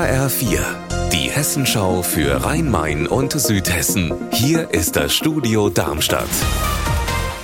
HR4, 0.00 0.60
die 1.12 1.30
Hessenschau 1.30 2.00
für 2.00 2.42
Rhein-Main 2.42 3.06
und 3.06 3.32
Südhessen. 3.32 4.14
Hier 4.32 4.70
ist 4.70 4.96
das 4.96 5.12
Studio 5.12 5.68
Darmstadt. 5.68 6.24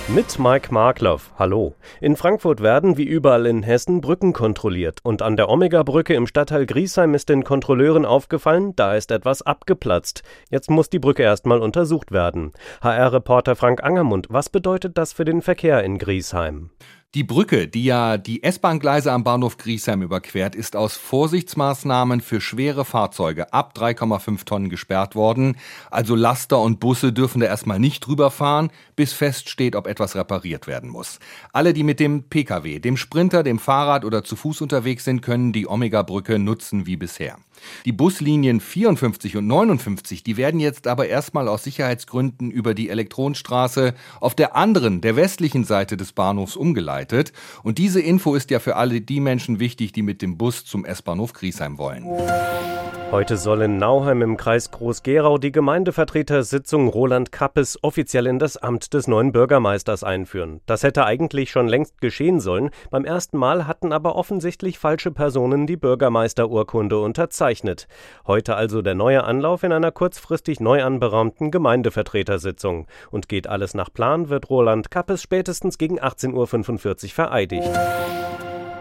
Mit 0.07 0.39
Mike 0.39 0.73
Markloff. 0.73 1.33
Hallo. 1.37 1.75
In 2.01 2.15
Frankfurt 2.15 2.63
werden 2.63 2.97
wie 2.97 3.03
überall 3.03 3.45
in 3.45 3.61
Hessen 3.61 4.01
Brücken 4.01 4.33
kontrolliert 4.33 5.01
und 5.03 5.21
an 5.21 5.37
der 5.37 5.49
Omega-Brücke 5.49 6.15
im 6.15 6.25
Stadtteil 6.25 6.65
Griesheim 6.65 7.13
ist 7.13 7.29
den 7.29 7.43
Kontrolleuren 7.43 8.07
aufgefallen, 8.07 8.75
da 8.75 8.95
ist 8.95 9.11
etwas 9.11 9.43
abgeplatzt. 9.43 10.23
Jetzt 10.49 10.71
muss 10.71 10.89
die 10.89 10.97
Brücke 10.97 11.21
erstmal 11.21 11.59
untersucht 11.59 12.11
werden. 12.11 12.53
HR-Reporter 12.81 13.55
Frank 13.55 13.83
Angermund, 13.83 14.27
was 14.31 14.49
bedeutet 14.49 14.97
das 14.97 15.13
für 15.13 15.25
den 15.25 15.43
Verkehr 15.43 15.83
in 15.83 15.99
Griesheim? 15.99 16.71
Die 17.15 17.23
Brücke, 17.23 17.69
die 17.69 17.85
ja 17.85 18.17
die 18.17 18.43
S-Bahn-Gleise 18.43 19.13
am 19.13 19.23
Bahnhof 19.23 19.55
Griesheim 19.55 20.01
überquert, 20.01 20.55
ist 20.55 20.75
aus 20.75 20.97
Vorsichtsmaßnahmen 20.97 22.19
für 22.19 22.41
schwere 22.41 22.83
Fahrzeuge 22.83 23.53
ab 23.53 23.73
3,5 23.77 24.43
Tonnen 24.43 24.69
gesperrt 24.69 25.15
worden. 25.15 25.55
Also 25.89 26.15
Laster 26.15 26.59
und 26.59 26.81
Busse 26.81 27.13
dürfen 27.13 27.39
da 27.39 27.47
erstmal 27.47 27.79
nicht 27.79 28.05
drüber 28.05 28.29
fahren, 28.29 28.71
bis 28.97 29.13
feststeht, 29.13 29.77
ob 29.77 29.87
etwas 29.87 30.17
repariert 30.17 30.67
werden 30.67 30.89
muss. 30.89 31.19
Alle, 31.53 31.73
die 31.73 31.83
mit 31.83 32.01
dem 32.01 32.23
Pkw, 32.23 32.79
dem 32.79 32.97
Sprinter, 32.97 33.41
dem 33.41 33.57
Fahrrad 33.57 34.03
oder 34.03 34.25
zu 34.25 34.35
Fuß 34.35 34.59
unterwegs 34.59 35.05
sind, 35.05 35.21
können 35.21 35.53
die 35.53 35.65
Omega-Brücke 35.65 36.39
nutzen 36.39 36.87
wie 36.87 36.97
bisher. 36.97 37.37
Die 37.85 37.93
Buslinien 37.93 38.59
54 38.59 39.37
und 39.37 39.47
59, 39.47 40.23
die 40.23 40.37
werden 40.37 40.59
jetzt 40.59 40.85
aber 40.85 41.07
erstmal 41.07 41.47
aus 41.47 41.63
Sicherheitsgründen 41.63 42.51
über 42.51 42.75
die 42.75 42.89
Elektronstraße 42.89 43.95
auf 44.19 44.35
der 44.35 44.55
anderen, 44.55 45.01
der 45.01 45.15
westlichen 45.15 45.63
Seite 45.63 45.97
des 45.97 46.13
Bahnhofs 46.13 46.55
umgeleitet. 46.55 46.96
Und 47.63 47.77
diese 47.77 48.01
Info 48.01 48.35
ist 48.35 48.49
ja 48.51 48.59
für 48.59 48.75
alle 48.75 49.01
die 49.01 49.19
Menschen 49.19 49.59
wichtig, 49.59 49.91
die 49.91 50.01
mit 50.01 50.21
dem 50.21 50.37
Bus 50.37 50.65
zum 50.65 50.85
S-Bahnhof 50.85 51.33
Griesheim 51.33 51.77
wollen. 51.77 52.05
Heute 53.09 53.37
soll 53.37 53.61
in 53.61 53.77
Nauheim 53.77 54.21
im 54.21 54.35
Kreis 54.35 54.69
Groß-Gerau 54.69 55.37
die 55.37 55.53
Gemeindevertretersitzung 55.53 56.89
Roland 56.89 57.31
Kappes 57.31 57.81
offiziell 57.81 58.27
in 58.27 58.37
das 58.37 58.57
Amt 58.57 58.93
des 58.93 59.07
neuen 59.07 59.31
Bürgermeisters 59.31 60.03
einführen. 60.03 60.59
Das 60.65 60.83
hätte 60.83 61.05
eigentlich 61.05 61.49
schon 61.49 61.69
längst 61.69 62.01
geschehen 62.01 62.41
sollen. 62.41 62.69
Beim 62.91 63.05
ersten 63.05 63.37
Mal 63.37 63.65
hatten 63.65 63.93
aber 63.93 64.17
offensichtlich 64.17 64.77
falsche 64.77 65.11
Personen 65.11 65.67
die 65.67 65.77
Bürgermeisterurkunde 65.77 66.99
unterzeichnet. 66.99 67.87
Heute 68.27 68.55
also 68.57 68.81
der 68.81 68.95
neue 68.95 69.23
Anlauf 69.23 69.63
in 69.63 69.71
einer 69.71 69.93
kurzfristig 69.93 70.59
neu 70.59 70.83
anberaumten 70.83 71.49
Gemeindevertretersitzung. 71.49 72.87
Und 73.09 73.29
geht 73.29 73.47
alles 73.47 73.73
nach 73.73 73.91
Plan, 73.91 74.27
wird 74.27 74.49
Roland 74.49 74.91
Kappes 74.91 75.21
spätestens 75.21 75.77
gegen 75.77 75.97
18.45 75.97 77.05
Uhr 77.05 77.09
vereidigt. 77.11 77.69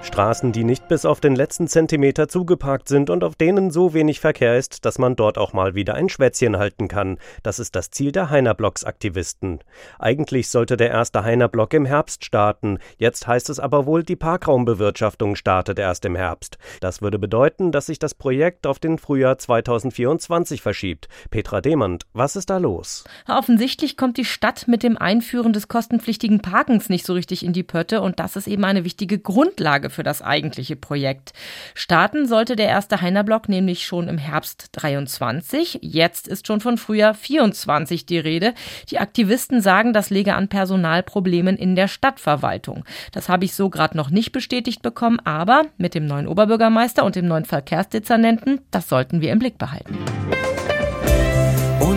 Straßen, 0.06 0.52
die 0.52 0.64
nicht 0.64 0.88
bis 0.88 1.04
auf 1.04 1.20
den 1.20 1.34
letzten 1.34 1.66
Zentimeter 1.68 2.28
zugeparkt 2.28 2.88
sind 2.88 3.10
und 3.10 3.24
auf 3.24 3.34
denen 3.34 3.70
so 3.70 3.92
wenig 3.92 4.20
Verkehr 4.20 4.56
ist, 4.56 4.84
dass 4.84 4.98
man 4.98 5.16
dort 5.16 5.36
auch 5.36 5.52
mal 5.52 5.74
wieder 5.74 5.94
ein 5.94 6.08
Schwätzchen 6.08 6.56
halten 6.56 6.88
kann. 6.88 7.18
Das 7.42 7.58
ist 7.58 7.74
das 7.74 7.90
Ziel 7.90 8.12
der 8.12 8.30
Heinerblocks-Aktivisten. 8.30 9.58
Eigentlich 9.98 10.48
sollte 10.48 10.76
der 10.76 10.90
erste 10.90 11.24
Heinerblock 11.24 11.74
im 11.74 11.84
Herbst 11.84 12.24
starten. 12.24 12.78
Jetzt 12.98 13.26
heißt 13.26 13.50
es 13.50 13.58
aber 13.58 13.84
wohl, 13.84 14.04
die 14.04 14.16
Parkraumbewirtschaftung 14.16 15.34
startet 15.34 15.78
erst 15.78 16.04
im 16.04 16.14
Herbst. 16.14 16.56
Das 16.80 17.02
würde 17.02 17.18
bedeuten, 17.18 17.72
dass 17.72 17.86
sich 17.86 17.98
das 17.98 18.14
Projekt 18.14 18.66
auf 18.66 18.78
den 18.78 18.98
Frühjahr 18.98 19.38
2024 19.38 20.62
verschiebt. 20.62 21.08
Petra 21.30 21.60
Demand, 21.60 22.06
was 22.12 22.36
ist 22.36 22.48
da 22.48 22.58
los? 22.58 23.04
Offensichtlich 23.28 23.96
kommt 23.96 24.16
die 24.16 24.24
Stadt 24.24 24.68
mit 24.68 24.84
dem 24.84 24.96
Einführen 24.96 25.52
des 25.52 25.68
kostenpflichtigen 25.68 26.40
Parkens 26.40 26.88
nicht 26.88 27.04
so 27.04 27.12
richtig 27.12 27.44
in 27.44 27.52
die 27.52 27.64
Pötte 27.64 28.00
und 28.00 28.20
das 28.20 28.36
ist 28.36 28.46
eben 28.46 28.64
eine 28.64 28.84
wichtige 28.84 29.18
Grundlage 29.18 29.90
für 29.90 29.95
das 30.02 30.22
eigentliche 30.22 30.76
Projekt. 30.76 31.32
Starten 31.74 32.26
sollte 32.26 32.56
der 32.56 32.68
erste 32.68 33.00
Heinerblock 33.00 33.48
nämlich 33.48 33.86
schon 33.86 34.08
im 34.08 34.18
Herbst 34.18 34.68
23. 34.72 35.80
Jetzt 35.82 36.28
ist 36.28 36.46
schon 36.46 36.60
von 36.60 36.78
Frühjahr 36.78 37.14
24 37.14 38.06
die 38.06 38.18
Rede. 38.18 38.54
Die 38.90 38.98
Aktivisten 38.98 39.60
sagen, 39.60 39.92
das 39.92 40.10
lege 40.10 40.34
an 40.34 40.48
Personalproblemen 40.48 41.56
in 41.56 41.76
der 41.76 41.88
Stadtverwaltung. 41.88 42.84
Das 43.12 43.28
habe 43.28 43.44
ich 43.44 43.54
so 43.54 43.70
gerade 43.70 43.96
noch 43.96 44.10
nicht 44.10 44.32
bestätigt 44.32 44.82
bekommen, 44.82 45.20
aber 45.24 45.66
mit 45.76 45.94
dem 45.94 46.06
neuen 46.06 46.26
Oberbürgermeister 46.26 47.04
und 47.04 47.16
dem 47.16 47.26
neuen 47.26 47.44
Verkehrsdezernenten, 47.44 48.60
das 48.70 48.88
sollten 48.88 49.20
wir 49.20 49.32
im 49.32 49.38
Blick 49.38 49.58
behalten. 49.58 50.15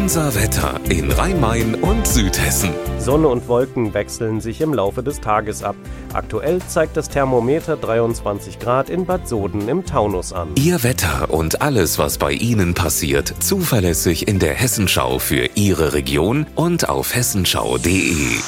Unser 0.10 0.34
Wetter 0.34 0.80
in 0.90 1.12
Rhein-Main 1.12 1.76
und 1.76 2.08
Südhessen. 2.08 2.72
Sonne 2.98 3.28
und 3.28 3.48
Wolken 3.48 3.94
wechseln 3.94 4.42
sich 4.42 4.60
im 4.60 4.74
Laufe 4.74 5.04
des 5.04 5.22
Tages 5.22 5.62
ab. 5.62 5.76
Aktuell 6.14 6.64
zeigt 6.68 6.98
das 6.98 7.10
Thermometer 7.10 7.78
23 7.78 8.58
Grad 8.58 8.90
in 8.90 9.06
Bad 9.06 9.28
Soden 9.28 9.70
im 9.70 9.86
Taunus 9.86 10.34
an. 10.34 10.48
Ihr 10.56 10.82
Wetter 10.82 11.30
und 11.30 11.62
alles, 11.62 12.00
was 12.00 12.18
bei 12.18 12.32
Ihnen 12.32 12.74
passiert, 12.74 13.36
zuverlässig 13.40 14.28
in 14.28 14.40
der 14.40 14.56
Hessenschau 14.56 15.20
für 15.20 15.48
Ihre 15.54 15.94
Region 15.94 16.48
und 16.56 16.90
auf 16.90 17.14
hessenschau.de. 17.14 18.40